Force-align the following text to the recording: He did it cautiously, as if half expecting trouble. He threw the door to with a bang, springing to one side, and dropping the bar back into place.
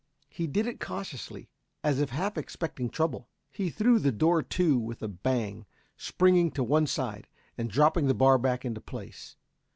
He 0.29 0.47
did 0.47 0.65
it 0.65 0.79
cautiously, 0.79 1.47
as 1.83 1.99
if 1.99 2.09
half 2.09 2.35
expecting 2.35 2.89
trouble. 2.89 3.29
He 3.51 3.69
threw 3.69 3.99
the 3.99 4.11
door 4.11 4.41
to 4.41 4.79
with 4.79 5.03
a 5.03 5.07
bang, 5.07 5.67
springing 5.95 6.49
to 6.53 6.63
one 6.63 6.87
side, 6.87 7.27
and 7.55 7.69
dropping 7.69 8.07
the 8.07 8.15
bar 8.15 8.39
back 8.39 8.65
into 8.65 8.81
place. 8.81 9.35